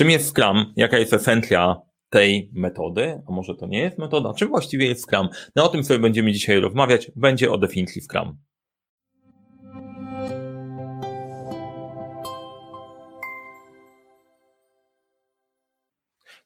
Czym 0.00 0.10
jest 0.10 0.28
Scrum? 0.28 0.72
Jaka 0.76 0.98
jest 0.98 1.12
esencja 1.12 1.76
tej 2.10 2.50
metody? 2.52 3.22
A 3.28 3.32
może 3.32 3.54
to 3.54 3.66
nie 3.66 3.78
jest 3.80 3.98
metoda? 3.98 4.34
Czym 4.34 4.48
właściwie 4.48 4.86
jest 4.86 5.02
Scrum? 5.02 5.28
No 5.56 5.64
o 5.64 5.68
tym 5.68 5.84
sobie 5.84 5.98
będziemy 5.98 6.32
dzisiaj 6.32 6.60
rozmawiać. 6.60 7.10
Będzie 7.16 7.50
o 7.50 7.58
definicji 7.58 8.02
Scrum. 8.02 8.38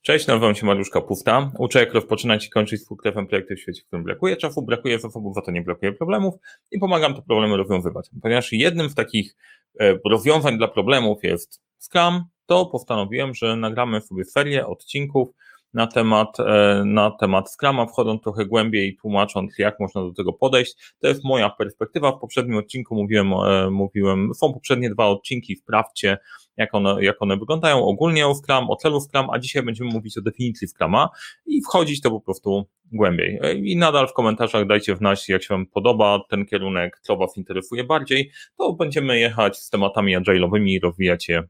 Cześć, 0.02 0.27
nazywam 0.27 0.55
się 0.55 0.66
Mariusz 0.66 0.91
Kapufta. 0.91 1.52
Uczę 1.59 1.80
jak 1.80 1.95
rozpoczynać 1.95 2.46
i 2.46 2.50
kończyć 2.50 2.80
z 2.80 2.86
projektem 2.86 3.27
projekty 3.27 3.57
w 3.57 3.61
świecie, 3.61 3.82
w 3.82 3.86
którym 3.86 4.05
brakuje 4.05 4.36
czasu, 4.36 4.62
brakuje 4.62 4.98
zasobów, 4.98 5.39
a 5.39 5.43
to 5.43 5.50
nie 5.50 5.62
brakuje 5.62 5.93
problemów 5.93 6.34
i 6.71 6.79
pomagam 6.79 7.14
te 7.14 7.23
problemy 7.23 7.57
rozwiązywać. 7.57 8.11
Ponieważ 8.23 8.52
jednym 8.52 8.89
z 8.91 8.95
takich 8.95 9.36
e, 9.80 9.98
rozwiązań 10.11 10.59
dla 10.59 10.68
problemów 10.68 11.18
jest 11.23 11.62
Scrum, 11.79 12.25
to 12.46 12.66
postanowiłem, 12.66 13.34
że 13.34 13.56
nagramy 13.56 14.00
sobie 14.00 14.24
serię 14.24 14.66
odcinków 14.66 15.28
na 15.74 15.87
temat, 15.87 16.41
e, 16.41 16.82
na 16.86 17.10
temat 17.10 17.50
Scrama, 17.50 17.86
wchodząc 17.86 18.23
trochę 18.23 18.46
głębiej 18.46 18.88
i 18.88 18.96
tłumacząc, 18.96 19.59
jak 19.59 19.80
można 19.80 20.02
do 20.02 20.12
tego 20.12 20.32
podejść. 20.32 20.95
To 20.98 21.09
jest 21.09 21.24
moja 21.24 21.50
perspektywa. 21.50 22.12
W 22.12 22.20
poprzednim 22.20 22.56
odcinku 22.56 22.95
mówiłem, 22.95 23.33
e, 23.33 23.70
mówiłem 23.70 24.30
są 24.34 24.52
poprzednie 24.52 24.91
dwa 24.91 25.06
odcinki, 25.06 25.56
sprawdźcie, 25.56 26.19
jak 26.56 26.74
one, 26.74 27.05
jak 27.05 27.22
one 27.22 27.36
wyglądają 27.36 27.84
ogólnie 27.84 28.27
o 28.27 28.34
Scrum, 28.34 28.70
o 28.70 28.77
celu 28.77 29.00
Scrum, 29.00 29.30
a 29.30 29.38
dzisiaj 29.38 29.62
będziemy 29.62 29.91
mówić 29.91 30.19
o 30.19 30.22
definicji 30.22 30.69
Scruma 30.69 31.08
i 31.47 31.62
wchodzić 31.62 32.00
to 32.00 32.11
po 32.11 32.20
prostu 32.20 32.64
głębiej. 32.92 33.38
E, 33.42 33.55
I 33.55 33.77
nadal 33.77 34.08
w 34.08 34.12
komentarzach 34.12 34.66
dajcie 34.66 34.95
wnać, 34.95 35.28
jak 35.28 35.42
się 35.42 35.55
Wam 35.55 35.66
podoba 35.66 36.20
ten 36.30 36.47
kierunek, 36.47 36.98
co 37.02 37.16
Was 37.16 37.36
interesuje 37.36 37.84
bardziej, 37.84 38.30
to 38.58 38.72
będziemy 38.72 39.19
jechać 39.19 39.58
z 39.58 39.70
tematami 39.70 40.16
agile'owymi 40.16 40.69
i 40.69 40.80
rozwijać 40.80 41.28
je 41.28 41.42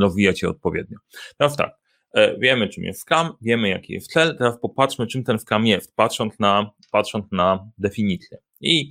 rozwijać 0.00 0.42
je 0.42 0.48
odpowiednio. 0.48 0.98
Teraz 1.38 1.56
tak, 1.56 1.70
e, 2.14 2.38
wiemy 2.38 2.68
czym 2.68 2.84
jest 2.84 3.00
Scrum, 3.00 3.32
wiemy 3.42 3.68
jaki 3.68 3.92
jest 3.92 4.12
cel, 4.12 4.36
teraz 4.38 4.60
popatrzmy 4.60 5.06
czym 5.06 5.24
ten 5.24 5.38
Scrum 5.38 5.66
jest, 5.66 5.96
patrząc 5.96 6.38
na, 6.38 6.70
patrząc 6.90 7.32
na 7.32 7.70
definicję. 7.78 8.38
I 8.60 8.90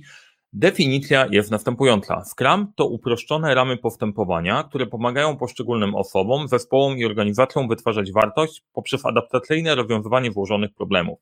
definicja 0.52 1.26
jest 1.30 1.50
następująca. 1.50 2.24
Scrum 2.24 2.72
to 2.76 2.86
uproszczone 2.86 3.54
ramy 3.54 3.76
postępowania, 3.76 4.62
które 4.62 4.86
pomagają 4.86 5.36
poszczególnym 5.36 5.94
osobom, 5.94 6.48
zespołom 6.48 6.98
i 6.98 7.04
organizacjom 7.04 7.68
wytwarzać 7.68 8.12
wartość 8.12 8.62
poprzez 8.72 9.06
adaptacyjne 9.06 9.74
rozwiązywanie 9.74 10.30
włożonych 10.30 10.74
problemów. 10.74 11.18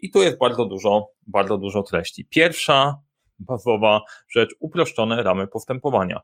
I 0.00 0.10
tu 0.10 0.22
jest 0.22 0.38
bardzo 0.38 0.64
dużo, 0.64 1.08
bardzo 1.26 1.58
dużo 1.58 1.82
treści. 1.82 2.26
Pierwsza 2.30 2.98
bazowa 3.38 4.00
rzecz, 4.28 4.54
uproszczone 4.60 5.22
ramy 5.22 5.46
postępowania 5.46 6.20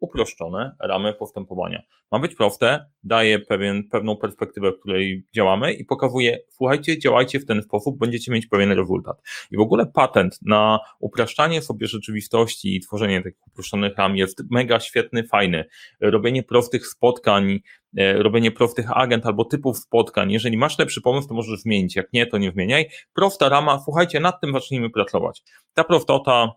uproszczone 0.00 0.76
ramy 0.80 1.14
postępowania. 1.14 1.82
Ma 2.12 2.18
być 2.18 2.34
proste, 2.34 2.86
daje 3.02 3.38
pewien, 3.38 3.88
pewną 3.88 4.16
perspektywę, 4.16 4.72
w 4.72 4.80
której 4.80 5.26
działamy 5.34 5.72
i 5.72 5.84
pokazuje, 5.84 6.38
słuchajcie, 6.48 6.98
działajcie 6.98 7.40
w 7.40 7.46
ten 7.46 7.62
sposób, 7.62 7.98
będziecie 7.98 8.32
mieć 8.32 8.46
pewien 8.46 8.72
rezultat. 8.72 9.22
I 9.50 9.56
w 9.56 9.60
ogóle 9.60 9.86
patent 9.86 10.38
na 10.42 10.78
upraszczanie 11.00 11.62
sobie 11.62 11.86
rzeczywistości 11.86 12.76
i 12.76 12.80
tworzenie 12.80 13.22
takich 13.22 13.46
uproszczonych 13.46 13.96
ram 13.96 14.16
jest 14.16 14.42
mega 14.50 14.80
świetny, 14.80 15.24
fajny. 15.24 15.64
Robienie 16.00 16.42
prostych 16.42 16.86
spotkań, 16.86 17.58
e, 17.98 18.12
robienie 18.12 18.50
prostych 18.50 18.96
agent 18.98 19.26
albo 19.26 19.44
typów 19.44 19.78
spotkań. 19.78 20.32
Jeżeli 20.32 20.56
masz 20.56 20.78
lepszy 20.78 21.00
pomysł, 21.00 21.28
to 21.28 21.34
możesz 21.34 21.60
zmienić. 21.60 21.96
Jak 21.96 22.12
nie, 22.12 22.26
to 22.26 22.38
nie 22.38 22.52
zmieniaj. 22.52 22.88
Prosta 23.14 23.48
rama, 23.48 23.80
słuchajcie, 23.84 24.20
nad 24.20 24.40
tym 24.40 24.52
zacznijmy 24.52 24.90
pracować. 24.90 25.42
Ta 25.74 25.84
prostota 25.84 26.52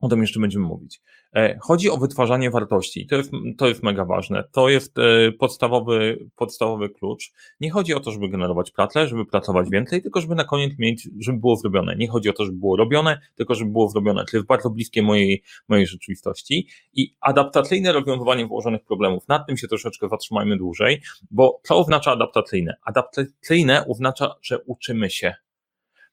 o 0.00 0.08
tym 0.08 0.20
jeszcze 0.20 0.40
będziemy 0.40 0.66
mówić. 0.66 1.00
E, 1.36 1.58
chodzi 1.58 1.90
o 1.90 1.96
wytwarzanie 1.96 2.50
wartości. 2.50 3.06
To 3.06 3.16
jest, 3.16 3.30
to 3.58 3.68
jest 3.68 3.82
mega 3.82 4.04
ważne. 4.04 4.44
To 4.52 4.68
jest 4.68 4.98
e, 4.98 5.32
podstawowy, 5.32 6.26
podstawowy 6.36 6.88
klucz. 6.88 7.32
Nie 7.60 7.70
chodzi 7.70 7.94
o 7.94 8.00
to, 8.00 8.10
żeby 8.10 8.28
generować 8.28 8.70
pracę, 8.70 9.08
żeby 9.08 9.26
pracować 9.26 9.70
więcej, 9.70 10.02
tylko 10.02 10.20
żeby 10.20 10.34
na 10.34 10.44
koniec 10.44 10.78
mieć, 10.78 11.08
żeby 11.18 11.38
było 11.38 11.56
zrobione. 11.56 11.96
Nie 11.96 12.08
chodzi 12.08 12.30
o 12.30 12.32
to, 12.32 12.44
żeby 12.44 12.58
było 12.58 12.76
robione, 12.76 13.20
tylko 13.34 13.54
żeby 13.54 13.70
było 13.70 13.88
zrobione. 13.88 14.24
To 14.24 14.36
jest 14.36 14.46
bardzo 14.46 14.70
bliskie 14.70 15.02
mojej, 15.02 15.42
mojej 15.68 15.86
rzeczywistości. 15.86 16.68
I 16.92 17.14
adaptacyjne 17.20 17.92
rozwiązywanie 17.92 18.46
włożonych 18.46 18.84
problemów. 18.84 19.28
Nad 19.28 19.46
tym 19.46 19.56
się 19.56 19.68
troszeczkę 19.68 20.08
zatrzymajmy 20.08 20.56
dłużej, 20.56 21.02
bo 21.30 21.60
co 21.64 21.78
oznacza 21.78 22.12
adaptacyjne? 22.12 22.76
Adaptacyjne 22.84 23.86
oznacza, 23.86 24.34
że 24.42 24.58
uczymy 24.58 25.10
się. 25.10 25.34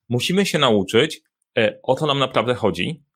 Musimy 0.09 0.45
się 0.45 0.59
nauczyć, 0.59 1.21
e, 1.57 1.79
o 1.83 1.95
co 1.95 2.05
nam 2.05 2.19
naprawdę 2.19 2.53
chodzi, 2.53 3.06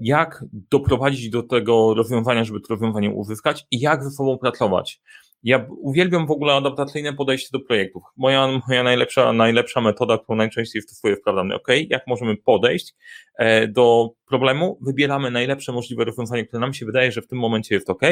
jak 0.00 0.44
doprowadzić 0.52 1.30
do 1.30 1.42
tego 1.42 1.94
rozwiązania, 1.94 2.44
żeby 2.44 2.60
to 2.60 2.66
rozwiązanie 2.68 3.10
uzyskać 3.10 3.66
i 3.70 3.80
jak 3.80 4.04
ze 4.04 4.10
sobą 4.10 4.38
pracować. 4.38 5.00
Ja 5.42 5.66
uwielbiam 5.80 6.26
w 6.26 6.30
ogóle 6.30 6.54
adaptacyjne 6.54 7.12
podejście 7.12 7.48
do 7.52 7.60
projektów. 7.60 8.02
Moja, 8.16 8.60
moja 8.68 8.82
najlepsza, 8.82 9.32
najlepsza 9.32 9.80
metoda, 9.80 10.18
którą 10.18 10.36
najczęściej 10.36 10.82
stosuję, 10.82 11.16
sprawdzamy, 11.16 11.54
ok, 11.54 11.68
jak 11.90 12.06
możemy 12.06 12.36
podejść 12.36 12.94
e, 13.34 13.68
do 13.68 14.10
problemu, 14.26 14.78
wybieramy 14.80 15.30
najlepsze 15.30 15.72
możliwe 15.72 16.04
rozwiązanie, 16.04 16.46
które 16.46 16.60
nam 16.60 16.74
się 16.74 16.86
wydaje, 16.86 17.12
że 17.12 17.22
w 17.22 17.26
tym 17.26 17.38
momencie 17.38 17.74
jest 17.74 17.90
ok, 17.90 18.02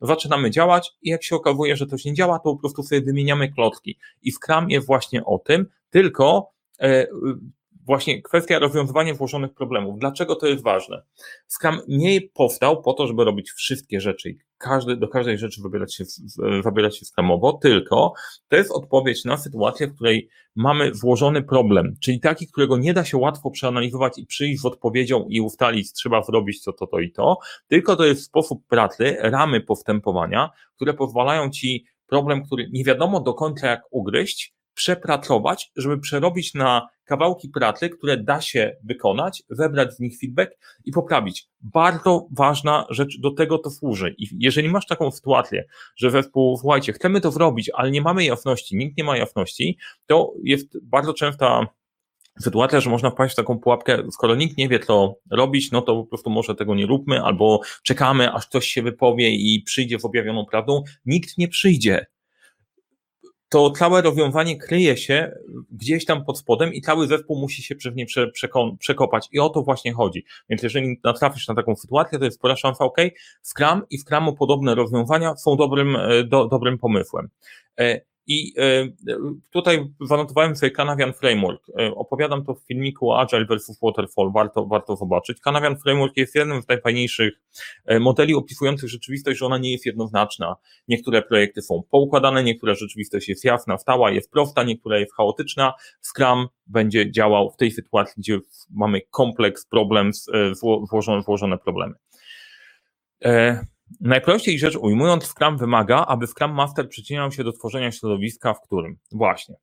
zaczynamy 0.00 0.50
działać 0.50 0.92
i 1.02 1.10
jak 1.10 1.24
się 1.24 1.36
okazuje, 1.36 1.76
że 1.76 1.86
to 1.86 1.98
się 1.98 2.10
nie 2.10 2.16
działa, 2.16 2.38
to 2.38 2.54
po 2.54 2.56
prostu 2.56 2.82
sobie 2.82 3.00
wymieniamy 3.00 3.52
klocki. 3.52 3.98
I 4.22 4.32
Scrum 4.32 4.70
jest 4.70 4.86
właśnie 4.86 5.24
o 5.24 5.38
tym, 5.38 5.66
tylko 5.90 6.50
e, 6.80 7.06
właśnie 7.86 8.22
kwestia 8.22 8.58
rozwiązywania 8.58 9.14
włożonych 9.14 9.54
problemów. 9.54 9.98
Dlaczego 9.98 10.36
to 10.36 10.46
jest 10.46 10.62
ważne? 10.62 11.02
Scrum 11.48 11.80
nie 11.88 12.20
powstał 12.20 12.82
po 12.82 12.92
to, 12.92 13.06
żeby 13.06 13.24
robić 13.24 13.50
wszystkie 13.50 14.00
rzeczy 14.00 14.30
i 14.30 14.38
każdy, 14.58 14.96
do 14.96 15.08
każdej 15.08 15.38
rzeczy 15.38 15.62
wybierać 15.62 15.94
się, 15.94 16.04
wybierać 16.64 16.98
się 16.98 17.04
scrumowo, 17.04 17.52
tylko 17.52 18.12
to 18.48 18.56
jest 18.56 18.70
odpowiedź 18.70 19.24
na 19.24 19.36
sytuację, 19.36 19.86
w 19.86 19.94
której 19.94 20.28
mamy 20.56 20.92
włożony 20.92 21.42
problem, 21.42 21.96
czyli 22.00 22.20
taki, 22.20 22.46
którego 22.46 22.76
nie 22.76 22.94
da 22.94 23.04
się 23.04 23.16
łatwo 23.16 23.50
przeanalizować 23.50 24.18
i 24.18 24.26
przyjść 24.26 24.60
z 24.60 24.64
odpowiedzią 24.64 25.26
i 25.28 25.40
ustalić, 25.40 25.92
trzeba 25.92 26.22
zrobić 26.22 26.64
to, 26.64 26.72
to, 26.72 26.86
to 26.86 27.00
i 27.00 27.12
to, 27.12 27.38
tylko 27.68 27.96
to 27.96 28.04
jest 28.04 28.24
sposób 28.24 28.66
pracy, 28.66 29.16
ramy 29.20 29.60
postępowania, 29.60 30.50
które 30.76 30.94
pozwalają 30.94 31.50
ci 31.50 31.84
problem, 32.06 32.44
który 32.44 32.68
nie 32.72 32.84
wiadomo 32.84 33.20
do 33.20 33.34
końca 33.34 33.66
jak 33.66 33.82
ugryźć, 33.90 34.55
przepracować, 34.76 35.70
żeby 35.76 35.98
przerobić 35.98 36.54
na 36.54 36.88
kawałki 37.04 37.48
pracy, 37.48 37.90
które 37.90 38.16
da 38.16 38.40
się 38.40 38.76
wykonać, 38.84 39.42
zebrać 39.50 39.94
z 39.94 40.00
nich 40.00 40.18
feedback 40.20 40.52
i 40.84 40.92
poprawić. 40.92 41.48
Bardzo 41.60 42.28
ważna 42.30 42.86
rzecz, 42.90 43.20
do 43.20 43.30
tego 43.30 43.58
to 43.58 43.70
służy. 43.70 44.14
I 44.18 44.28
jeżeli 44.38 44.68
masz 44.68 44.86
taką 44.86 45.10
sytuację, 45.10 45.64
że 45.96 46.10
zespół, 46.10 46.58
słuchajcie, 46.60 46.92
chcemy 46.92 47.20
to 47.20 47.30
zrobić, 47.30 47.70
ale 47.74 47.90
nie 47.90 48.02
mamy 48.02 48.24
jasności, 48.24 48.76
nikt 48.76 48.98
nie 48.98 49.04
ma 49.04 49.16
jasności, 49.16 49.78
to 50.06 50.32
jest 50.44 50.78
bardzo 50.82 51.14
częsta 51.14 51.66
sytuacja, 52.40 52.80
że 52.80 52.90
można 52.90 53.10
wpaść 53.10 53.34
w 53.34 53.36
taką 53.36 53.58
pułapkę, 53.58 54.02
skoro 54.12 54.34
nikt 54.34 54.58
nie 54.58 54.68
wie, 54.68 54.78
co 54.80 55.14
robić, 55.30 55.72
no 55.72 55.82
to 55.82 55.96
po 55.96 56.06
prostu 56.06 56.30
może 56.30 56.54
tego 56.54 56.74
nie 56.74 56.86
róbmy, 56.86 57.22
albo 57.22 57.60
czekamy, 57.82 58.32
aż 58.32 58.46
ktoś 58.46 58.66
się 58.66 58.82
wypowie 58.82 59.30
i 59.30 59.62
przyjdzie 59.62 59.98
w 59.98 60.04
objawioną 60.04 60.46
prawdą. 60.46 60.82
Nikt 61.06 61.38
nie 61.38 61.48
przyjdzie 61.48 62.06
to 63.48 63.70
całe 63.70 64.02
rozwiązanie 64.02 64.58
kryje 64.58 64.96
się 64.96 65.32
gdzieś 65.70 66.04
tam 66.04 66.24
pod 66.24 66.38
spodem 66.38 66.74
i 66.74 66.80
cały 66.80 67.06
zespół 67.06 67.40
musi 67.40 67.62
się 67.62 67.74
przez 67.74 67.94
nie 67.94 68.06
przekopać. 68.78 69.28
I 69.32 69.38
o 69.38 69.48
to 69.48 69.62
właśnie 69.62 69.92
chodzi. 69.92 70.24
Więc 70.48 70.62
jeżeli 70.62 71.00
natrafisz 71.04 71.48
na 71.48 71.54
taką 71.54 71.76
sytuację, 71.76 72.18
to 72.18 72.24
jest 72.24 72.36
spora 72.36 72.56
szansa, 72.56 72.84
ok, 72.84 72.96
Scrum 73.42 73.82
i 73.90 73.98
Scrumu 73.98 74.34
podobne 74.34 74.74
rozwiązania 74.74 75.36
są 75.36 75.56
dobrym, 75.56 75.96
e, 75.96 76.24
do, 76.24 76.48
dobrym 76.48 76.78
pomysłem. 76.78 77.28
I 78.26 78.54
e, 78.58 78.88
tutaj 79.50 79.86
zanotowałem 80.00 80.56
sobie 80.56 80.70
Canavian 80.70 81.12
Framework. 81.12 81.62
E, 81.78 81.94
opowiadam 81.94 82.44
to 82.44 82.54
w 82.54 82.66
filmiku 82.66 83.12
Agile 83.12 83.46
vs 83.46 83.78
Waterfall, 83.82 84.32
warto, 84.32 84.66
warto 84.66 84.96
zobaczyć. 84.96 85.40
Canavian 85.40 85.76
Framework 85.76 86.16
jest 86.16 86.34
jednym 86.34 86.62
z 86.62 86.68
najfajniejszych 86.68 87.34
e, 87.84 88.00
modeli 88.00 88.34
opisujących 88.34 88.88
rzeczywistość, 88.88 89.38
że 89.38 89.46
ona 89.46 89.58
nie 89.58 89.72
jest 89.72 89.86
jednoznaczna. 89.86 90.56
Niektóre 90.88 91.22
projekty 91.22 91.62
są 91.62 91.82
poukładane, 91.90 92.44
niektóre 92.44 92.74
rzeczywistość 92.74 93.28
jest 93.28 93.44
jasna, 93.44 93.78
stała, 93.78 94.10
jest 94.10 94.30
prosta, 94.30 94.62
niektóra 94.62 94.98
jest 94.98 95.14
chaotyczna. 95.14 95.74
Scrum 96.00 96.48
będzie 96.66 97.10
działał 97.10 97.50
w 97.50 97.56
tej 97.56 97.70
sytuacji, 97.70 98.14
gdzie 98.16 98.38
mamy 98.70 99.00
kompleks 99.10 99.66
problem, 99.66 100.10
włożone, 100.90 101.22
włożone 101.22 101.58
problemy. 101.58 101.94
Najprościej 104.00 104.58
rzecz 104.58 104.76
ujmując, 104.76 105.24
Scrum 105.24 105.58
wymaga, 105.58 106.04
aby 106.06 106.26
Scrum 106.26 106.52
Master 106.52 106.88
przyczyniał 106.88 107.32
się 107.32 107.44
do 107.44 107.52
tworzenia 107.52 107.92
środowiska, 107.92 108.54
w 108.54 108.60
którym. 108.60 108.96
Właśnie. 109.12 109.54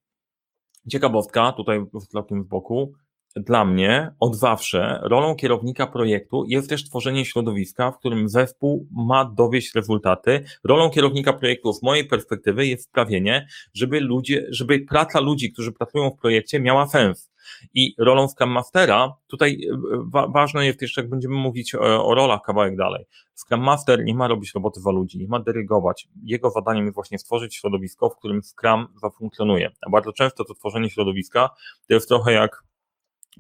Ciekawostka, 0.90 1.52
tutaj 1.52 1.86
z 2.00 2.08
w 2.32 2.48
boku, 2.48 2.94
dla 3.36 3.66
mnie 3.66 4.12
od 4.20 4.36
zawsze 4.36 5.00
rolą 5.04 5.36
kierownika 5.36 5.88
projektu 5.88 6.46
jest 6.48 6.70
też 6.70 6.90
tworzenie 6.90 7.26
środowiska, 7.26 7.92
w 7.92 8.00
którym 8.00 8.30
zespół 8.30 8.88
ma 8.92 9.26
dowieść 9.26 9.76
rezultaty. 9.76 10.44
Rolą 10.64 10.90
kierownika 10.90 11.34
projektu 11.34 11.74
z 11.74 11.84
mojej 11.84 12.08
perspektywy 12.08 12.68
jest 12.68 12.84
sprawienie, 12.84 13.48
żeby 13.74 14.00
ludzie, 14.00 14.48
żeby 14.50 14.80
praca 14.80 15.20
ludzi, 15.20 15.52
którzy 15.52 15.72
pracują 15.72 16.10
w 16.10 16.18
projekcie 16.18 16.60
miała 16.60 16.88
sens 16.88 17.33
I 17.74 17.96
rolą 17.98 18.28
Scrum 18.28 18.50
Mastera, 18.50 19.14
tutaj 19.28 19.68
e, 19.72 19.78
wa 20.12 20.28
ważne 20.28 20.66
jest 20.66 20.82
jeszcze, 20.82 21.02
jak 21.02 21.10
będziemy 21.10 21.36
mówić 21.36 21.76
o, 21.76 22.06
o 22.06 22.16
rolach 22.16 22.42
kawałek 22.46 22.76
dalej. 22.76 23.06
Scrum 23.36 23.62
Master 23.62 24.04
nie 24.04 24.16
ma 24.16 24.28
robić 24.28 24.54
roboty 24.54 24.80
za 24.82 24.92
ludzi, 24.92 25.20
nie 25.20 25.28
ma 25.28 25.40
dyrygować. 25.40 26.08
Jego 26.24 26.50
zadaniem 26.50 26.86
jest 26.86 26.96
właśnie 26.96 27.20
stworzyć 27.20 27.56
środowisko, 27.56 28.10
w 28.10 28.18
którym 28.18 28.42
Scrum 28.44 28.88
zafunkcjonuje. 29.02 29.72
A 29.82 29.90
bardzo 29.90 30.14
często 30.14 30.46
to 30.46 30.54
tworzenie 30.54 30.90
środowiska 30.90 31.50
to 31.88 31.94
jest 31.94 32.08
trochę 32.08 32.34
jak 32.34 32.64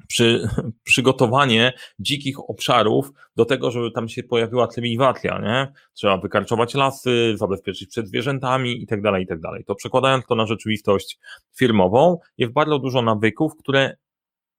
przy, 0.07 0.47
przygotowanie 0.83 1.73
dzikich 1.99 2.49
obszarów 2.49 3.11
do 3.35 3.45
tego, 3.45 3.71
żeby 3.71 3.91
tam 3.91 4.09
się 4.09 4.23
pojawiła 4.23 4.67
tlewiwacja, 4.67 5.39
nie? 5.39 5.73
Trzeba 5.93 6.17
wykarczować 6.17 6.73
lasy, 6.73 7.33
zabezpieczyć 7.37 7.89
przed 7.89 8.07
zwierzętami 8.07 8.83
i 8.83 8.87
tak 8.87 9.01
dalej, 9.01 9.23
i 9.23 9.27
tak 9.27 9.39
dalej. 9.39 9.63
To 9.65 9.75
przekładając 9.75 10.25
to 10.25 10.35
na 10.35 10.45
rzeczywistość 10.45 11.19
firmową, 11.57 12.17
jest 12.37 12.53
bardzo 12.53 12.79
dużo 12.79 13.01
nawyków, 13.01 13.51
które 13.57 13.95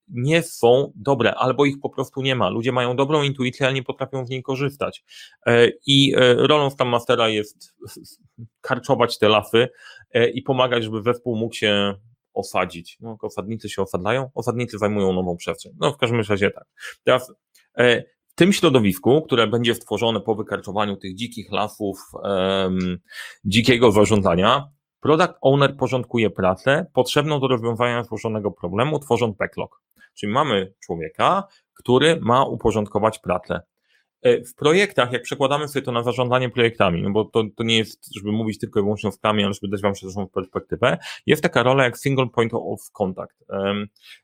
nie 0.07 0.43
są 0.43 0.91
dobre, 0.95 1.35
albo 1.35 1.65
ich 1.65 1.79
po 1.81 1.89
prostu 1.89 2.21
nie 2.21 2.35
ma. 2.35 2.49
Ludzie 2.49 2.71
mają 2.71 2.95
dobrą 2.95 3.23
intuicję, 3.23 3.65
ale 3.65 3.75
nie 3.75 3.83
potrafią 3.83 4.25
z 4.25 4.29
niej 4.29 4.43
korzystać. 4.43 5.03
E, 5.45 5.67
I 5.87 6.13
e, 6.15 6.33
rolą 6.33 6.69
Scrum 6.69 6.89
Mastera 6.89 7.29
jest 7.29 7.75
karczować 8.61 9.17
te 9.17 9.29
lasy 9.29 9.67
e, 10.11 10.29
i 10.29 10.41
pomagać, 10.41 10.83
żeby 10.83 11.01
zespół 11.01 11.35
mógł 11.35 11.55
się 11.55 11.95
osadzić. 12.35 12.97
No, 13.01 13.17
osadnicy 13.21 13.69
się 13.69 13.81
osadlają, 13.81 14.29
osadnicy 14.35 14.77
zajmują 14.77 15.13
nową 15.13 15.37
przestrzeń. 15.37 15.73
No, 15.79 15.91
w 15.91 15.97
każdym 15.97 16.21
razie 16.29 16.51
tak. 16.51 16.65
Teraz 17.03 17.33
e, 17.77 18.03
w 18.27 18.35
tym 18.35 18.53
środowisku, 18.53 19.21
które 19.21 19.47
będzie 19.47 19.75
stworzone 19.75 20.21
po 20.21 20.35
wykarczowaniu 20.35 20.97
tych 20.97 21.15
dzikich 21.15 21.51
lasów, 21.51 21.97
um, 22.13 22.97
dzikiego 23.45 23.91
zarządzania, 23.91 24.69
product 24.99 25.33
owner 25.41 25.77
porządkuje 25.77 26.29
pracę 26.29 26.85
potrzebną 26.93 27.39
do 27.39 27.47
rozwiązania 27.47 28.03
złożonego 28.03 28.51
problemu, 28.51 28.99
tworząc 28.99 29.37
backlog. 29.37 29.81
Czyli 30.13 30.33
mamy 30.33 30.73
człowieka, 30.85 31.43
który 31.73 32.19
ma 32.21 32.45
uporządkować 32.45 33.19
pracę. 33.19 33.61
E, 34.25 34.43
w 34.43 34.55
projektach, 34.55 35.11
jak 35.11 35.21
przekładamy 35.21 35.67
sobie 35.67 35.85
to 35.85 35.91
na 35.91 36.03
zarządzanie 36.03 36.49
projektami, 36.49 37.01
no 37.01 37.09
bo 37.11 37.25
to, 37.25 37.43
to 37.55 37.63
nie 37.63 37.77
jest, 37.77 38.15
żeby 38.15 38.31
mówić 38.31 38.59
tylko 38.59 38.79
i 38.79 38.83
wyłącznie 38.83 39.09
o 39.09 39.13
ale 39.23 39.53
żeby 39.53 39.67
dać 39.67 39.81
Wam 39.81 39.95
szerszą 39.95 40.27
perspektywę, 40.27 40.97
jest 41.25 41.43
taka 41.43 41.63
rola 41.63 41.83
jak 41.83 41.97
single 41.97 42.27
point 42.29 42.53
of 42.53 42.91
contact. 42.91 43.45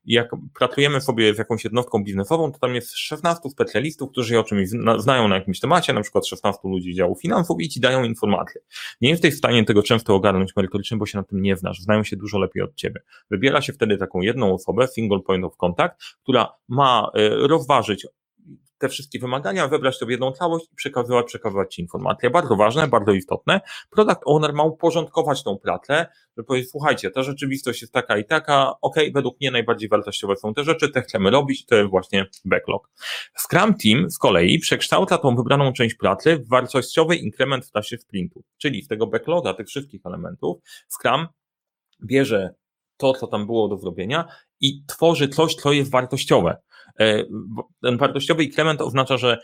Jak 0.06 0.30
pracujemy 0.60 1.02
sobie 1.02 1.34
z 1.34 1.38
jakąś 1.38 1.64
jednostką 1.64 2.04
biznesową, 2.04 2.52
to 2.52 2.60
tam 2.60 2.76
jest 2.76 2.98
16 2.98 3.50
specjalistów, 3.50 4.12
którzy 4.12 4.40
o 4.40 4.44
czymś 4.44 4.70
znają 4.98 5.28
na 5.28 5.36
jakimś 5.36 5.60
temacie, 5.60 5.94
na 5.94 6.02
przykład 6.02 6.28
16 6.28 6.60
ludzi 6.64 6.94
działu 6.94 7.16
finansów 7.16 7.62
i 7.62 7.70
Ci 7.70 7.80
dają 7.80 8.04
informacje. 8.04 8.62
Nie 9.02 9.10
jesteś 9.10 9.34
w 9.34 9.38
stanie 9.38 9.66
tego 9.66 9.84
często 9.84 10.16
ogarnąć 10.16 10.56
merytorycznie, 10.56 10.98
bo 10.98 11.06
się 11.06 11.18
na 11.18 11.24
tym 11.24 11.42
nie 11.42 11.58
znasz, 11.58 11.82
znają 11.82 12.04
się 12.04 12.16
dużo 12.16 12.40
lepiej 12.40 12.64
od 12.64 12.76
Ciebie. 12.76 13.02
Wybiera 13.32 13.62
się 13.62 13.74
wtedy 13.74 13.98
taką 13.98 14.22
jedną 14.22 14.54
osobę, 14.54 14.88
single 14.88 15.20
point 15.20 15.46
of 15.46 15.58
contact, 15.58 16.04
która 16.24 16.54
ma 16.68 17.12
e, 17.16 17.30
rozważyć 17.48 18.08
te 18.82 18.90
wszystkie 18.90 19.20
wymagania, 19.20 19.68
wybrać 19.68 19.98
w 20.08 20.10
jedną 20.10 20.32
całość 20.32 20.66
i 20.72 20.76
przekazywać, 20.76 21.26
przekazywać 21.26 21.76
Ci 21.76 21.82
informacje. 21.82 22.30
Bardzo 22.30 22.56
ważne, 22.56 22.88
bardzo 22.88 23.12
istotne. 23.12 23.62
Product 23.90 24.22
owner 24.26 24.54
ma 24.54 24.64
uporządkować 24.64 25.44
tą 25.44 25.58
pracę, 25.58 26.08
żeby 26.38 26.48
powiedzieć, 26.48 26.72
słuchajcie, 26.72 27.12
ta 27.12 27.24
rzeczywistość 27.24 27.82
jest 27.82 27.94
taka 27.94 28.18
i 28.18 28.26
taka, 28.26 28.74
ok, 28.82 28.96
według 29.14 29.42
mnie 29.42 29.52
najbardziej 29.52 29.90
wartościowe 29.90 30.36
są 30.36 30.54
te 30.54 30.64
rzeczy, 30.64 30.90
te 30.90 31.02
chcemy 31.02 31.30
robić, 31.30 31.66
to 31.66 31.76
jest 31.76 31.90
właśnie 31.90 32.26
backlog. 32.46 32.90
Scrum 33.38 33.76
Team 33.84 34.12
z 34.12 34.18
kolei 34.18 34.60
przekształca 34.60 35.18
tą 35.18 35.36
wybraną 35.36 35.74
część 35.74 35.96
pracy 35.96 36.38
w 36.38 36.50
wartościowy 36.50 37.16
inkrement 37.16 37.66
w 37.66 37.72
czasie 37.72 37.98
sprintu, 37.98 38.44
czyli 38.58 38.82
z 38.82 38.88
tego 38.88 39.08
backloga, 39.08 39.54
tych 39.54 39.68
wszystkich 39.68 40.02
elementów, 40.06 40.58
Scrum 40.90 41.28
bierze 42.06 42.54
to, 42.98 43.14
co 43.14 43.28
tam 43.28 43.46
było 43.46 43.68
do 43.68 43.78
zrobienia 43.78 44.28
i 44.62 44.84
tworzy 44.88 45.28
coś, 45.28 45.56
co 45.56 45.72
jest 45.72 45.92
wartościowe. 45.92 46.58
E, 47.00 47.24
ten 47.82 47.98
wartościowy 47.98 48.44
inkrement 48.44 48.82
oznacza, 48.82 49.18
że 49.18 49.38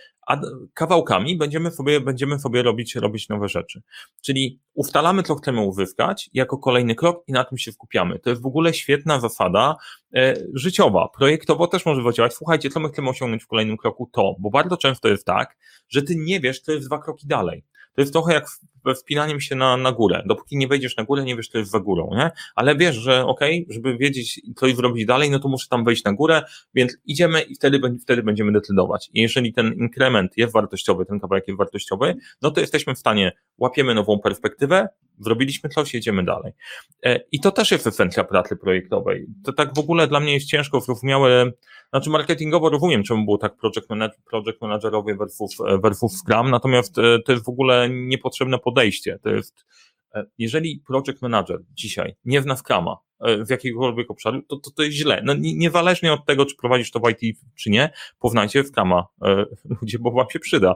kawałkami 0.73 1.37
będziemy 1.37 1.71
sobie, 1.71 2.01
będziemy 2.01 2.39
sobie 2.39 2.63
robić, 2.63 2.95
robić 2.95 3.29
nowe 3.29 3.49
rzeczy. 3.49 3.81
Czyli 4.21 4.59
ustalamy, 4.73 5.23
co 5.23 5.35
chcemy 5.35 5.61
uzyskać 5.61 6.29
jako 6.33 6.57
kolejny 6.57 6.95
krok 6.95 7.23
i 7.27 7.31
na 7.31 7.43
tym 7.43 7.57
się 7.57 7.71
skupiamy. 7.71 8.19
To 8.19 8.29
jest 8.29 8.41
w 8.41 8.45
ogóle 8.45 8.73
świetna 8.73 9.19
zasada 9.19 9.75
e, 10.15 10.35
życiowa. 10.53 11.09
Projektowo 11.17 11.67
też 11.67 11.85
może 11.85 12.13
działać. 12.13 12.33
Słuchajcie, 12.33 12.69
co 12.69 12.79
my 12.79 12.89
chcemy 12.89 13.09
osiągnąć 13.09 13.43
w 13.43 13.47
kolejnym 13.47 13.77
kroku? 13.77 14.09
To, 14.13 14.35
bo 14.39 14.49
bardzo 14.49 14.77
często 14.77 15.07
jest 15.07 15.25
tak, 15.25 15.57
że 15.89 16.01
ty 16.01 16.15
nie 16.15 16.39
wiesz, 16.39 16.59
co 16.59 16.71
jest 16.71 16.87
dwa 16.87 16.99
kroki 16.99 17.27
dalej. 17.27 17.63
To 17.97 18.01
jest 18.01 18.13
trochę 18.13 18.33
jak 18.33 18.47
wspinaniem 18.95 19.41
się 19.41 19.55
na, 19.55 19.77
na 19.77 19.91
górę. 19.91 20.23
Dopóki 20.25 20.57
nie 20.57 20.67
wejdziesz 20.67 20.97
na 20.97 21.03
górę, 21.03 21.23
nie 21.23 21.35
wiesz, 21.35 21.49
co 21.49 21.57
jest 21.57 21.71
za 21.71 21.79
górą, 21.79 22.09
nie? 22.15 22.31
Ale 22.55 22.75
wiesz, 22.75 22.95
że 22.95 23.25
okej, 23.25 23.63
okay, 23.63 23.73
żeby 23.73 23.97
wiedzieć, 23.97 24.41
coś 24.55 24.75
zrobić 24.75 25.05
dalej, 25.05 25.29
no 25.29 25.39
to 25.39 25.49
muszę 25.49 25.67
tam 25.69 25.83
wejść 25.83 26.03
na 26.03 26.13
górę, 26.13 26.43
więc 26.75 26.97
idziemy 27.05 27.41
i 27.41 27.55
wtedy, 27.55 27.81
wtedy 28.01 28.23
będziemy 28.23 28.51
decydować. 28.51 29.09
I 29.13 29.21
jeżeli 29.21 29.53
ten 29.53 29.73
inkrement 29.73 30.37
jest 30.37 30.53
wartościowy, 30.53 31.05
ten 31.05 31.19
kawałek 31.19 31.47
jest 31.47 31.57
wartościowy, 31.57 32.15
no 32.41 32.51
to 32.51 32.61
jesteśmy 32.61 32.95
w 32.95 32.99
stanie, 32.99 33.31
łapiemy 33.57 33.95
nową 33.95 34.19
perspektywę, 34.19 34.87
zrobiliśmy 35.19 35.69
coś, 35.69 35.93
jedziemy 35.93 36.23
dalej. 36.23 36.53
E, 37.05 37.19
I 37.31 37.39
to 37.39 37.51
też 37.51 37.71
jest 37.71 37.87
esencja 37.87 38.23
pracy 38.23 38.55
projektowej. 38.55 39.25
To 39.43 39.53
tak 39.53 39.75
w 39.75 39.79
ogóle 39.79 40.07
dla 40.07 40.19
mnie 40.19 40.33
jest 40.33 40.47
ciężko 40.47 40.81
zrozumiałe, 40.81 41.51
znaczy 41.89 42.09
marketingowo 42.09 42.69
rozumiem, 42.69 43.03
czemu 43.03 43.25
było 43.25 43.37
tak 43.37 43.57
project, 43.57 43.89
manager, 43.89 44.19
project 44.29 44.61
managerowie 44.61 45.15
versus, 45.15 45.61
e, 45.67 45.77
versus 45.77 46.17
Scrum, 46.17 46.49
natomiast 46.49 46.97
e, 46.97 47.19
to 47.25 47.31
jest 47.31 47.45
w 47.45 47.49
ogóle 47.49 47.89
niepotrzebne 47.89 48.59
podejście. 48.59 49.19
To 49.23 49.29
jest, 49.29 49.65
jeżeli 50.37 50.83
project 50.87 51.21
manager 51.21 51.59
dzisiaj 51.73 52.15
nie 52.25 52.41
zna 52.41 52.55
Scruma, 52.55 52.97
w 53.45 53.49
jakiegokolwiek 53.49 54.11
obszaru, 54.11 54.41
to, 54.41 54.57
to, 54.57 54.71
to 54.71 54.83
jest 54.83 54.95
źle. 54.95 55.21
No, 55.25 55.33
niezależnie 55.37 56.13
od 56.13 56.25
tego, 56.25 56.45
czy 56.45 56.55
prowadzisz 56.55 56.91
to 56.91 56.99
w 56.99 57.09
IT, 57.09 57.37
czy 57.55 57.69
nie, 57.69 57.89
poznajcie 58.19 58.63
Scruma, 58.63 59.07
ludzie, 59.81 59.99
bo 59.99 60.11
wam 60.11 60.29
się 60.29 60.39
przyda. 60.39 60.75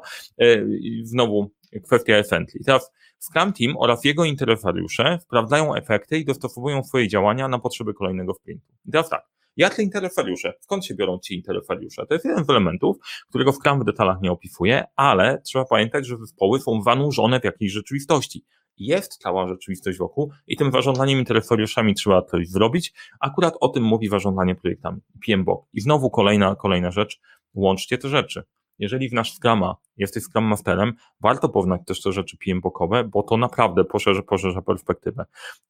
Znowu 1.03 1.51
kwestia 1.79 2.17
essentially. 2.17 2.63
Teraz 2.65 2.91
Scrum 3.19 3.53
Team 3.53 3.77
oraz 3.77 4.05
jego 4.05 4.25
interesariusze 4.25 5.19
sprawdzają 5.21 5.75
efekty 5.75 6.17
i 6.17 6.25
dostosowują 6.25 6.83
swoje 6.83 7.07
działania 7.07 7.47
na 7.47 7.59
potrzeby 7.59 7.93
kolejnego 7.93 8.33
sprintu. 8.33 8.65
I 8.85 8.91
teraz 8.91 9.09
tak, 9.09 9.31
Jacy 9.57 9.83
interesariusze? 9.83 10.53
Skąd 10.59 10.85
się 10.85 10.95
biorą 10.95 11.19
ci 11.19 11.35
interesariusze? 11.35 12.05
To 12.05 12.13
jest 12.13 12.25
jeden 12.25 12.45
z 12.45 12.49
elementów, 12.49 12.97
którego 13.29 13.51
Scrum 13.53 13.79
w 13.79 13.85
detalach 13.85 14.21
nie 14.21 14.31
opisuje, 14.31 14.83
ale 14.95 15.41
trzeba 15.45 15.65
pamiętać, 15.65 16.07
że 16.07 16.17
zespoły 16.17 16.59
są 16.59 16.81
zanurzone 16.81 17.39
w 17.39 17.43
jakiejś 17.43 17.71
rzeczywistości. 17.71 18.45
Jest 18.77 19.17
cała 19.17 19.47
rzeczywistość 19.47 19.97
wokół 19.97 20.31
i 20.47 20.57
tym 20.57 20.71
zarządzaniem 20.71 21.19
interesariuszami 21.19 21.95
trzeba 21.95 22.21
coś 22.21 22.49
zrobić. 22.49 22.93
Akurat 23.19 23.53
o 23.59 23.69
tym 23.69 23.83
mówi 23.83 24.07
zarządzanie 24.07 24.55
projektami. 24.55 25.01
PMBOK. 25.25 25.65
I 25.73 25.81
znowu 25.81 26.09
kolejna, 26.09 26.55
kolejna 26.55 26.91
rzecz. 26.91 27.19
Łączcie 27.53 27.97
te 27.97 28.09
rzeczy 28.09 28.43
jeżeli 28.81 29.09
w 29.09 29.13
nasz 29.13 29.33
Scrama 29.33 29.75
jesteś 29.97 30.23
Scrum 30.23 30.43
Masterem, 30.43 30.93
warto 31.19 31.49
poznać 31.49 31.81
też 31.85 32.01
te 32.01 32.11
rzeczy 32.11 32.37
PMBOKowe, 32.37 33.03
bo 33.03 33.23
to 33.23 33.37
naprawdę 33.37 33.83
poszerza, 33.83 34.61
perspektywę. 34.65 35.25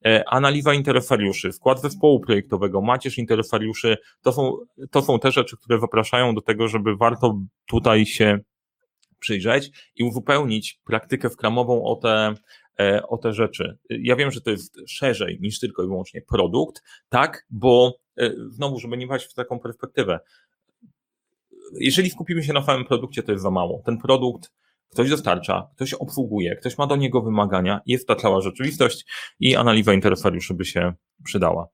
E, 0.05 0.23
analiza 0.29 0.73
interesariuszy, 0.73 1.51
skład 1.51 1.81
zespołu 1.81 2.19
projektowego, 2.19 2.81
macierz 2.81 3.17
interesariuszy, 3.17 3.97
to 4.21 4.31
są, 4.31 4.57
to 4.91 5.01
są 5.01 5.19
te 5.19 5.31
rzeczy, 5.31 5.57
które 5.57 5.79
zapraszają 5.79 6.35
do 6.35 6.41
tego, 6.41 6.67
żeby 6.67 6.95
warto 6.95 7.39
tutaj 7.65 8.05
się 8.05 8.39
przyjrzeć 9.19 9.91
i 9.95 10.03
uzupełnić 10.03 10.79
praktykę 10.83 11.29
skramową 11.29 11.83
o 11.83 11.95
te, 11.95 12.33
e, 12.79 13.07
o 13.07 13.17
te 13.17 13.33
rzeczy. 13.33 13.77
Ja 13.89 14.15
wiem, 14.15 14.31
że 14.31 14.41
to 14.41 14.51
jest 14.51 14.77
szerzej 14.87 15.37
niż 15.41 15.59
tylko 15.59 15.83
i 15.83 15.87
wyłącznie 15.87 16.21
produkt, 16.21 16.81
tak, 17.09 17.45
bo 17.49 17.93
e, 18.17 18.31
znowu, 18.49 18.79
żeby 18.79 18.97
nie 18.97 19.07
brać 19.07 19.25
w 19.25 19.33
taką 19.33 19.59
perspektywę, 19.59 20.19
jeżeli 21.79 22.09
skupimy 22.09 22.43
się 22.43 22.53
na 22.53 22.63
samym 22.63 22.85
produkcie, 22.85 23.23
to 23.23 23.31
jest 23.31 23.43
za 23.43 23.51
mało. 23.51 23.81
Ten 23.85 23.97
produkt 23.97 24.51
ktoś 24.91 25.09
dostarcza, 25.09 25.67
ktoś 25.75 25.93
obsługuje, 25.93 26.55
ktoś 26.55 26.77
ma 26.77 26.87
do 26.87 26.95
niego 26.95 27.21
wymagania, 27.21 27.81
jest 27.85 28.07
ta 28.07 28.15
cała 28.15 28.41
rzeczywistość 28.41 29.05
i 29.39 29.55
analiza 29.55 29.93
interesariuszy 29.93 30.53
by 30.53 30.65
się 30.65 30.93
przydała. 31.23 31.67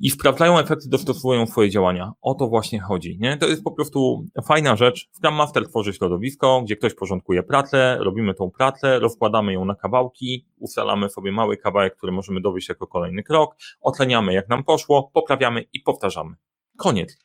I 0.00 0.10
sprawdzają 0.10 0.58
efekty, 0.58 0.88
dostosowują 0.88 1.46
swoje 1.46 1.70
działania. 1.70 2.12
O 2.20 2.34
to 2.34 2.48
właśnie 2.48 2.80
chodzi. 2.80 3.18
Nie? 3.20 3.36
To 3.36 3.48
jest 3.48 3.64
po 3.64 3.72
prostu 3.72 4.24
fajna 4.46 4.76
rzecz. 4.76 5.08
Scrum 5.12 5.34
Master 5.34 5.68
tworzy 5.68 5.92
środowisko, 5.92 6.62
gdzie 6.64 6.76
ktoś 6.76 6.94
porządkuje 6.94 7.42
pracę, 7.42 7.98
robimy 8.00 8.34
tą 8.34 8.50
pracę, 8.50 8.98
rozkładamy 8.98 9.52
ją 9.52 9.64
na 9.64 9.74
kawałki, 9.74 10.46
ustalamy 10.58 11.08
sobie 11.08 11.32
mały 11.32 11.56
kawałek, 11.56 11.96
który 11.96 12.12
możemy 12.12 12.40
dowieść 12.40 12.68
jako 12.68 12.86
kolejny 12.86 13.22
krok, 13.22 13.56
oceniamy 13.80 14.32
jak 14.32 14.48
nam 14.48 14.64
poszło, 14.64 15.10
poprawiamy 15.14 15.64
i 15.72 15.80
powtarzamy. 15.80 16.34
Koniec. 16.76 17.18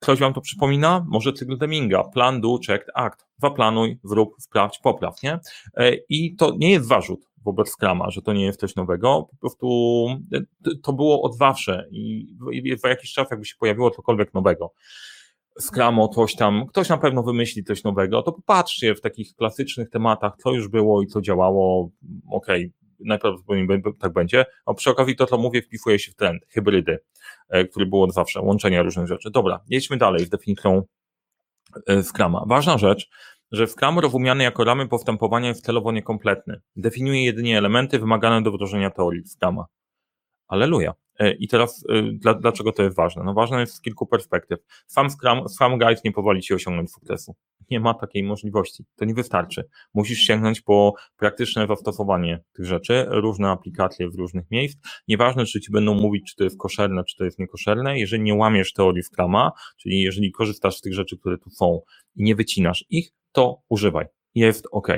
Ktoś 0.00 0.18
Wam 0.18 0.34
to 0.34 0.40
przypomina? 0.40 1.06
Może 1.08 1.32
cykl 1.32 1.58
Deminga. 1.58 2.04
Plan, 2.04 2.40
do, 2.40 2.58
check, 2.66 2.84
act. 2.94 3.26
Zaplanuj, 3.42 3.98
zrób, 4.04 4.34
sprawdź, 4.38 4.78
popraw, 4.78 5.22
nie? 5.22 5.38
E, 5.76 5.92
I 6.08 6.36
to 6.36 6.54
nie 6.58 6.70
jest 6.70 6.88
zarzut 6.88 7.26
wobec 7.46 7.70
Scrama, 7.70 8.10
że 8.10 8.22
to 8.22 8.32
nie 8.32 8.44
jest 8.44 8.60
coś 8.60 8.76
nowego. 8.76 9.28
Po 9.30 9.36
prostu 9.36 9.68
e, 10.34 10.40
to 10.82 10.92
było 10.92 11.22
od 11.22 11.36
zawsze 11.36 11.88
i 11.90 12.26
za 12.76 12.88
jakiś 12.88 13.12
czas 13.12 13.30
jakby 13.30 13.46
się 13.46 13.54
pojawiło 13.58 13.90
cokolwiek 13.90 14.34
nowego. 14.34 14.72
Scramo, 15.60 16.08
coś 16.08 16.34
tam, 16.34 16.66
ktoś 16.66 16.88
na 16.88 16.98
pewno 16.98 17.22
wymyśli 17.22 17.64
coś 17.64 17.84
nowego, 17.84 18.22
to 18.22 18.32
popatrzcie 18.32 18.94
w 18.94 19.00
takich 19.00 19.34
klasycznych 19.34 19.90
tematach, 19.90 20.32
co 20.38 20.52
już 20.52 20.68
było 20.68 21.02
i 21.02 21.06
co 21.06 21.20
działało, 21.20 21.90
okej, 22.30 22.66
okay, 22.66 22.72
najprawdopodobniej 23.00 23.82
tak 24.00 24.12
będzie. 24.12 24.44
A 24.66 24.74
przy 24.74 24.90
okazji 24.90 25.16
to, 25.16 25.26
co 25.26 25.38
mówię, 25.38 25.62
wpisuje 25.62 25.98
się 25.98 26.12
w 26.12 26.14
trend, 26.14 26.42
hybrydy. 26.48 26.98
Który 27.70 27.86
był 27.86 28.02
od 28.02 28.14
zawsze, 28.14 28.40
łączenia 28.40 28.82
różnych 28.82 29.06
rzeczy. 29.06 29.30
Dobra, 29.30 29.60
jedźmy 29.68 29.96
dalej 29.96 30.26
z 30.26 30.28
definicją 30.28 30.82
Scrama. 32.02 32.44
Ważna 32.46 32.78
rzecz, 32.78 33.08
że 33.52 33.66
Scrum 33.66 33.98
rozumiany 33.98 34.44
jako 34.44 34.64
ramy 34.64 34.88
postępowania 34.88 35.48
jest 35.48 35.64
celowo 35.64 35.92
niekompletny. 35.92 36.60
Definiuje 36.76 37.24
jedynie 37.24 37.58
elementy 37.58 37.98
wymagane 37.98 38.42
do 38.42 38.52
wdrożenia 38.52 38.90
teorii 38.90 39.22
Scrama. 39.26 39.66
Aleluja. 40.48 40.94
E, 41.18 41.32
I 41.32 41.48
teraz 41.48 41.84
e, 41.88 42.34
dlaczego 42.40 42.72
to 42.72 42.82
jest 42.82 42.96
ważne? 42.96 43.22
No 43.24 43.34
ważne 43.34 43.60
jest 43.60 43.74
z 43.74 43.80
kilku 43.80 44.06
perspektyw. 44.06 44.58
Sam 44.86 45.10
Scrum, 45.10 45.48
Scrum 45.48 45.78
Guide 45.78 46.00
nie 46.04 46.12
powoli 46.12 46.42
ci 46.42 46.54
osiągnąć 46.54 46.92
sukcesu. 46.92 47.34
Nie 47.70 47.80
ma 47.80 47.94
takiej 47.94 48.22
możliwości. 48.22 48.84
To 48.96 49.04
nie 49.04 49.14
wystarczy. 49.14 49.68
Musisz 49.94 50.18
sięgnąć 50.18 50.60
po 50.60 50.94
praktyczne 51.16 51.66
zastosowanie 51.66 52.44
tych 52.52 52.66
rzeczy, 52.66 53.06
różne 53.08 53.50
aplikacje 53.50 54.08
w 54.08 54.14
różnych 54.14 54.50
miejsc. 54.50 54.78
Nieważne, 55.08 55.44
czy 55.44 55.60
ci 55.60 55.72
będą 55.72 55.94
mówić, 55.94 56.30
czy 56.30 56.36
to 56.36 56.44
jest 56.44 56.58
koszerne, 56.58 57.04
czy 57.04 57.16
to 57.16 57.24
jest 57.24 57.38
niekoszerne. 57.38 57.98
Jeżeli 57.98 58.22
nie 58.22 58.34
łamiesz 58.34 58.72
teorii 58.72 59.02
Scruma, 59.02 59.52
czyli 59.76 60.00
jeżeli 60.00 60.32
korzystasz 60.32 60.76
z 60.76 60.80
tych 60.80 60.94
rzeczy, 60.94 61.18
które 61.18 61.38
tu 61.38 61.50
są 61.50 61.80
i 62.16 62.22
nie 62.22 62.34
wycinasz 62.34 62.84
ich, 62.90 63.10
to 63.32 63.62
używaj. 63.68 64.06
Jest 64.34 64.66
ok. 64.72 64.88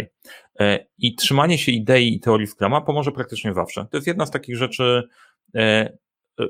E, 0.61 0.87
I 0.99 1.15
trzymanie 1.15 1.59
się 1.59 1.73
idei 1.73 2.15
i 2.15 2.21
teorii 2.21 2.47
Scruma 2.47 2.81
pomoże 2.81 3.13
praktycznie 3.13 3.55
zawsze. 3.55 3.87
To 3.91 3.97
jest 3.97 4.07
jedna 4.07 4.27
z 4.27 4.31
takich 4.31 4.57
rzeczy, 4.57 5.09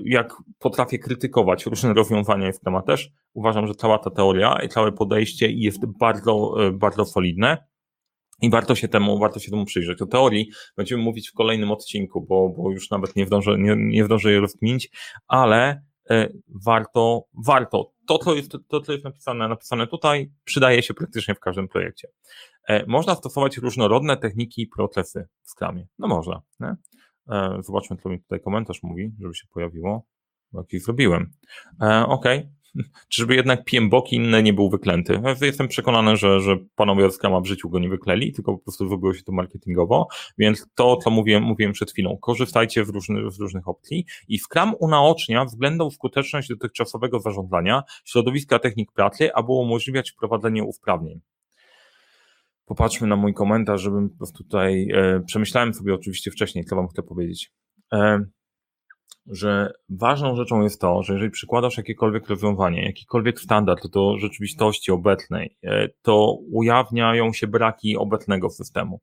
jak 0.04 0.34
potrafię 0.58 0.98
krytykować 0.98 1.66
różne 1.66 1.94
rozwiązania 1.94 2.52
w 2.52 2.60
temat 2.60 2.86
też, 2.86 3.10
uważam, 3.34 3.66
że 3.66 3.74
cała 3.74 3.98
ta 3.98 4.10
teoria 4.10 4.58
i 4.64 4.68
całe 4.68 4.92
podejście 4.92 5.50
jest 5.50 5.86
bardzo, 5.86 6.66
e, 6.66 6.72
bardzo 6.72 7.04
solidne. 7.04 7.68
I 8.42 8.50
warto 8.50 8.74
się 8.74 8.88
temu, 8.88 9.18
warto 9.18 9.40
się 9.40 9.50
temu 9.50 9.64
przyjrzeć. 9.64 10.02
O 10.02 10.06
teorii 10.06 10.50
będziemy 10.76 11.02
mówić 11.02 11.30
w 11.30 11.32
kolejnym 11.32 11.70
odcinku, 11.70 12.26
bo, 12.28 12.48
bo 12.48 12.70
już 12.70 12.90
nawet 12.90 13.16
nie 13.16 13.26
wdążę, 13.26 13.58
nie, 13.58 13.76
nie 13.76 13.98
je 14.24 14.40
rozkminić, 14.40 14.90
ale 15.28 15.82
e, 16.10 16.28
warto, 16.64 17.24
warto. 17.46 17.92
To, 18.06 18.18
co 18.18 18.34
jest, 18.34 18.52
to, 18.68 18.80
co 18.80 18.92
jest 18.92 19.04
napisane, 19.04 19.48
napisane 19.48 19.86
tutaj, 19.86 20.30
przydaje 20.44 20.82
się 20.82 20.94
praktycznie 20.94 21.34
w 21.34 21.40
każdym 21.40 21.68
projekcie. 21.68 22.08
E, 22.68 22.86
można 22.86 23.14
stosować 23.14 23.56
różnorodne 23.56 24.16
techniki 24.16 24.62
i 24.62 24.66
procesy 24.66 25.28
w 25.42 25.50
Scrumie. 25.50 25.86
No 25.98 26.08
można. 26.08 26.42
Nie? 26.60 26.76
E, 27.28 27.58
zobaczmy, 27.62 27.96
co 27.96 28.08
mi 28.08 28.20
tutaj 28.20 28.40
komentarz 28.40 28.82
mówi, 28.82 29.12
żeby 29.20 29.34
się 29.34 29.46
pojawiło. 29.52 30.06
Jaki 30.52 30.78
zrobiłem. 30.78 31.30
E, 31.82 32.06
Okej. 32.06 32.38
Okay. 32.38 32.58
Czyżby 33.08 33.34
jednak 33.34 33.64
PMBOK 33.64 34.12
inny 34.12 34.42
nie 34.42 34.52
był 34.52 34.70
wyklęty? 34.70 35.20
E, 35.42 35.46
jestem 35.46 35.68
przekonany, 35.68 36.16
że, 36.16 36.40
że 36.40 36.56
panowie 36.74 37.10
z 37.10 37.14
Scrama 37.14 37.40
w 37.40 37.46
życiu 37.46 37.70
go 37.70 37.78
nie 37.78 37.88
wykleli, 37.88 38.32
tylko 38.32 38.52
po 38.52 38.58
prostu 38.58 38.88
zrobiło 38.88 39.14
się 39.14 39.22
to 39.22 39.32
marketingowo, 39.32 40.08
więc 40.38 40.66
to, 40.74 40.96
co 40.96 41.10
mówiłem, 41.10 41.42
mówiłem 41.42 41.72
przed 41.72 41.90
chwilą, 41.90 42.18
korzystajcie 42.20 42.84
w, 42.84 42.88
różny, 42.88 43.30
z 43.30 43.40
różnych 43.40 43.68
opcji 43.68 44.04
i 44.28 44.38
Scrum 44.38 44.74
unaocznia 44.80 45.44
względną 45.44 45.90
skuteczność 45.90 46.48
dotychczasowego 46.48 47.20
zarządzania, 47.20 47.82
środowiska 48.04 48.58
technik 48.58 48.92
pracy, 48.92 49.34
aby 49.34 49.52
umożliwiać 49.52 50.10
wprowadzenie 50.10 50.64
usprawnień 50.64 51.20
popatrzmy 52.68 53.06
na 53.06 53.16
mój 53.16 53.34
komentarz, 53.34 53.80
żebym 53.80 54.10
tutaj 54.36 54.88
e, 54.90 55.20
przemyślałem 55.26 55.74
sobie 55.74 55.94
oczywiście 55.94 56.30
wcześniej, 56.30 56.64
co 56.64 56.76
wam 56.76 56.88
chcę 56.88 57.02
powiedzieć. 57.02 57.52
E, 57.92 58.24
że 59.26 59.72
ważną 59.88 60.36
rzeczą 60.36 60.62
jest 60.62 60.80
to, 60.80 61.02
że 61.02 61.12
jeżeli 61.12 61.30
przykładasz 61.30 61.76
jakiekolwiek 61.76 62.28
rozwiązanie, 62.28 62.86
jakikolwiek 62.86 63.40
standard 63.40 63.86
do 63.86 64.18
rzeczywistości 64.18 64.92
obecnej, 64.92 65.56
e, 65.64 65.88
to 66.02 66.38
ujawniają 66.52 67.32
się 67.32 67.46
braki 67.46 67.96
obecnego 67.96 68.50
systemu. 68.50 69.00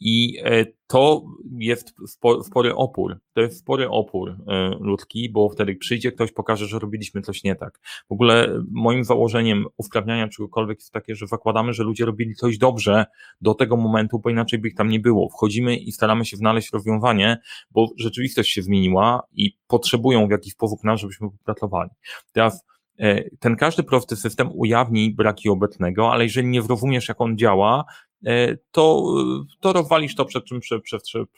E, 0.00 0.04
I 0.04 0.38
e, 0.44 0.64
to 0.86 1.24
jest 1.58 1.94
spory 2.44 2.74
opór. 2.74 3.18
To 3.32 3.40
jest 3.40 3.58
spory 3.58 3.88
opór 3.88 4.30
e, 4.30 4.70
ludzki, 4.80 5.30
bo 5.30 5.48
wtedy 5.48 5.76
przyjdzie 5.76 6.12
ktoś, 6.12 6.32
pokaże, 6.32 6.66
że 6.66 6.78
robiliśmy 6.78 7.22
coś 7.22 7.44
nie 7.44 7.56
tak. 7.56 7.80
W 8.08 8.12
ogóle 8.12 8.62
moim 8.70 9.04
założeniem 9.04 9.66
usprawniania 9.76 10.28
czegokolwiek 10.28 10.78
jest 10.78 10.92
takie, 10.92 11.14
że 11.14 11.26
zakładamy, 11.26 11.72
że 11.72 11.84
ludzie 11.84 12.04
robili 12.04 12.34
coś 12.34 12.58
dobrze 12.58 13.06
do 13.40 13.54
tego 13.54 13.76
momentu, 13.76 14.18
bo 14.18 14.30
inaczej 14.30 14.58
by 14.58 14.68
ich 14.68 14.74
tam 14.74 14.88
nie 14.88 15.00
było. 15.00 15.28
Wchodzimy 15.28 15.76
i 15.76 15.92
staramy 15.92 16.24
się 16.24 16.36
znaleźć 16.36 16.72
rozwiązanie, 16.72 17.38
bo 17.70 17.88
rzeczywistość 17.96 18.52
się 18.52 18.62
zmieniła 18.62 19.22
i 19.32 19.58
potrzebują 19.66 20.26
w 20.26 20.30
jakiś 20.30 20.52
sposób 20.52 20.84
nas, 20.84 21.00
żebyśmy 21.00 21.30
popracowali. 21.30 21.90
Teraz 22.32 22.64
e, 22.98 23.30
ten 23.38 23.56
każdy 23.56 23.82
prosty 23.82 24.16
system 24.16 24.50
ujawni 24.54 25.14
braki 25.14 25.48
obecnego, 25.48 26.12
ale 26.12 26.24
jeżeli 26.24 26.48
nie 26.48 26.62
zrozumiesz, 26.62 27.08
jak 27.08 27.20
on 27.20 27.38
działa, 27.38 27.84
E, 27.84 28.07
to, 28.70 29.14
to 29.60 29.72
rozwalisz 29.72 30.14
to, 30.14 30.24
przed 30.24 30.44
czym 30.44 30.60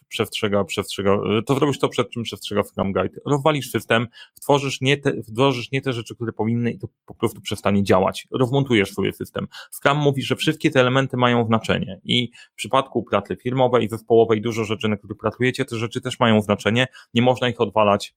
przestrzega, 0.09 0.65
przestrzega, 0.65 1.19
to 1.47 1.55
zrobisz 1.55 1.79
to, 1.79 1.89
przed 1.89 2.11
czym 2.11 2.23
przestrzega 2.23 2.63
Scrum 2.63 2.93
Guide. 2.93 3.21
Rozwalisz 3.27 3.71
system, 3.71 4.07
tworzysz 4.41 4.81
nie 4.81 4.97
te, 4.97 5.13
wdrożysz 5.13 5.71
nie 5.71 5.83
te 5.83 5.93
rzeczy, 5.93 6.15
które 6.15 6.33
powinny 6.33 6.71
i 6.73 6.79
to 6.79 6.89
po 7.07 7.15
prostu 7.15 7.41
przestanie 7.41 7.83
działać. 7.83 8.29
Rozmontujesz 8.31 8.93
sobie 8.93 9.13
system. 9.13 9.47
Scrum 9.71 9.99
mówi, 9.99 10.23
że 10.23 10.37
wszystkie 10.37 10.71
te 10.71 10.81
elementy 10.81 11.17
mają 11.17 11.47
znaczenie 11.47 12.01
i 12.05 12.31
w 12.53 12.55
przypadku 12.55 13.03
pracy 13.03 13.37
firmowej, 13.37 13.89
zespołowej, 13.89 14.41
dużo 14.41 14.65
rzeczy, 14.65 14.89
na 14.89 14.97
których 14.97 15.19
pracujecie, 15.19 15.65
te 15.65 15.77
rzeczy 15.77 16.01
też 16.01 16.21
mają 16.21 16.43
znaczenie. 16.43 16.87
Nie 17.15 17.23
można 17.23 17.49
ich 17.49 17.61
odwalać 17.61 18.15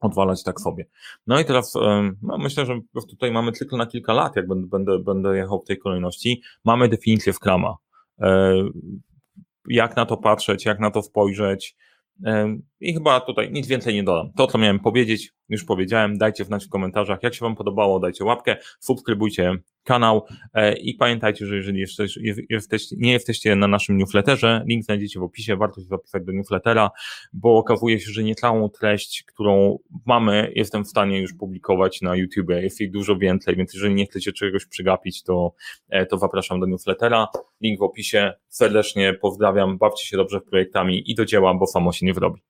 odwalać 0.00 0.42
tak 0.44 0.60
sobie. 0.60 0.86
No 1.26 1.40
i 1.40 1.44
teraz 1.44 1.74
no 2.22 2.38
myślę, 2.38 2.66
że 2.66 2.80
tutaj 3.08 3.32
mamy 3.32 3.52
cykl 3.52 3.76
na 3.76 3.86
kilka 3.86 4.12
lat, 4.12 4.36
jak 4.36 4.48
będę, 4.48 4.66
będę, 4.66 4.98
będę 4.98 5.36
jechał 5.36 5.60
w 5.60 5.66
tej 5.66 5.78
kolejności. 5.78 6.42
Mamy 6.64 6.88
definicję 6.88 7.32
Scrama. 7.32 7.76
E, 8.20 8.54
jak 9.68 9.96
na 9.96 10.06
to 10.06 10.16
patrzeć, 10.16 10.64
jak 10.64 10.80
na 10.80 10.90
to 10.90 11.02
spojrzeć, 11.02 11.76
i 12.80 12.94
chyba 12.94 13.20
tutaj 13.20 13.52
nic 13.52 13.66
więcej 13.66 13.94
nie 13.94 14.02
dodam. 14.02 14.32
To, 14.32 14.46
co 14.46 14.58
miałem 14.58 14.80
powiedzieć, 14.80 15.32
już 15.48 15.64
powiedziałem. 15.64 16.18
Dajcie 16.18 16.44
znać 16.44 16.66
w 16.66 16.68
komentarzach, 16.68 17.22
jak 17.22 17.34
się 17.34 17.44
Wam 17.44 17.56
podobało. 17.56 18.00
Dajcie 18.00 18.24
łapkę, 18.24 18.56
subskrybujcie 18.80 19.54
kanał 19.84 20.26
e, 20.54 20.76
i 20.78 20.94
pamiętajcie, 20.94 21.46
że 21.46 21.56
jeżeli 21.56 21.84
jesteście, 22.50 22.96
nie 22.98 23.12
jesteście 23.12 23.56
na 23.56 23.68
naszym 23.68 23.96
newsletterze, 23.96 24.64
link 24.68 24.84
znajdziecie 24.84 25.20
w 25.20 25.22
opisie, 25.22 25.56
warto 25.56 25.80
się 25.80 25.86
zapisać 25.86 26.24
do 26.24 26.32
newslettera, 26.32 26.90
bo 27.32 27.58
okazuje 27.58 28.00
się, 28.00 28.12
że 28.12 28.22
nie 28.22 28.34
całą 28.34 28.68
treść, 28.68 29.24
którą 29.26 29.78
mamy, 30.06 30.52
jestem 30.54 30.84
w 30.84 30.88
stanie 30.88 31.20
już 31.20 31.34
publikować 31.34 32.02
na 32.02 32.16
YouTube. 32.16 32.50
Jest 32.50 32.80
ich 32.80 32.90
dużo 32.90 33.16
więcej, 33.16 33.56
więc 33.56 33.74
jeżeli 33.74 33.94
nie 33.94 34.06
chcecie 34.06 34.32
czegoś 34.32 34.66
przygapić, 34.66 35.22
to, 35.22 35.54
e, 35.88 36.06
to 36.06 36.18
zapraszam 36.18 36.60
do 36.60 36.66
newslettera. 36.66 37.28
Link 37.60 37.78
w 37.78 37.82
opisie. 37.82 38.32
Serdecznie 38.48 39.14
pozdrawiam, 39.14 39.78
bawcie 39.78 40.06
się 40.06 40.16
dobrze 40.16 40.40
w 40.40 40.44
projektami 40.44 41.10
i 41.10 41.14
do 41.14 41.24
dzieła, 41.24 41.54
bo 41.54 41.66
samo 41.66 41.92
się 41.92 42.06
nie 42.06 42.14
wrobi. 42.14 42.49